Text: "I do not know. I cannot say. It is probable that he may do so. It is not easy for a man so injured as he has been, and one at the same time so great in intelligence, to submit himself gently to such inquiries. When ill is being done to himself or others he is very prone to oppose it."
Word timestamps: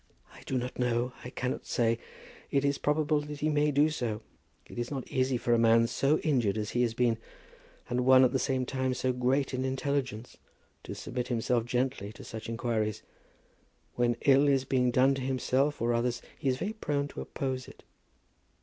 "I 0.33 0.41
do 0.47 0.57
not 0.57 0.79
know. 0.79 1.13
I 1.23 1.29
cannot 1.29 1.67
say. 1.67 1.99
It 2.49 2.65
is 2.65 2.79
probable 2.79 3.21
that 3.21 3.41
he 3.41 3.49
may 3.49 3.69
do 3.69 3.91
so. 3.91 4.21
It 4.65 4.79
is 4.79 4.89
not 4.89 5.07
easy 5.11 5.37
for 5.37 5.53
a 5.53 5.59
man 5.59 5.85
so 5.85 6.17
injured 6.21 6.57
as 6.57 6.71
he 6.71 6.81
has 6.81 6.95
been, 6.95 7.19
and 7.87 8.03
one 8.03 8.23
at 8.23 8.31
the 8.31 8.39
same 8.39 8.65
time 8.65 8.95
so 8.95 9.13
great 9.13 9.53
in 9.53 9.63
intelligence, 9.63 10.37
to 10.85 10.95
submit 10.95 11.27
himself 11.27 11.65
gently 11.65 12.11
to 12.13 12.23
such 12.23 12.49
inquiries. 12.49 13.03
When 13.93 14.17
ill 14.21 14.47
is 14.47 14.65
being 14.65 14.89
done 14.89 15.13
to 15.13 15.21
himself 15.21 15.79
or 15.79 15.93
others 15.93 16.23
he 16.35 16.49
is 16.49 16.57
very 16.57 16.73
prone 16.73 17.07
to 17.09 17.21
oppose 17.21 17.67
it." 17.67 17.83